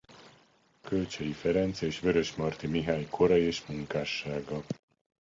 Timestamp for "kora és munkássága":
3.07-4.63